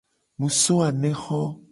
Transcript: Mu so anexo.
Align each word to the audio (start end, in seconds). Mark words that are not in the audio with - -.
Mu 0.39 0.47
so 0.61 0.75
anexo. 0.87 1.41